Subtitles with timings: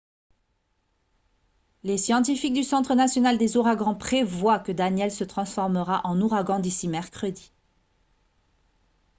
[1.83, 6.87] les scientifiques du centre national des ouragans prévoient que danielle se transformera en ouragan d'ici
[6.87, 7.51] mercredi